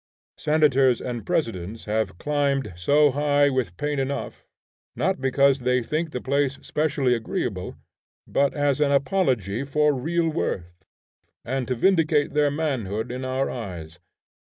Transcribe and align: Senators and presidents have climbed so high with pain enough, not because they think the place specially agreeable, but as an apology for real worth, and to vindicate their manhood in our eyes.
Senators 0.39 0.99
and 0.99 1.27
presidents 1.27 1.85
have 1.85 2.17
climbed 2.17 2.73
so 2.75 3.11
high 3.11 3.51
with 3.51 3.77
pain 3.77 3.99
enough, 3.99 4.43
not 4.95 5.21
because 5.21 5.59
they 5.59 5.83
think 5.83 6.09
the 6.09 6.19
place 6.19 6.57
specially 6.63 7.13
agreeable, 7.13 7.75
but 8.25 8.51
as 8.55 8.81
an 8.81 8.91
apology 8.91 9.63
for 9.63 9.93
real 9.93 10.27
worth, 10.27 10.73
and 11.45 11.67
to 11.67 11.75
vindicate 11.75 12.33
their 12.33 12.49
manhood 12.49 13.11
in 13.11 13.23
our 13.23 13.47
eyes. 13.51 13.99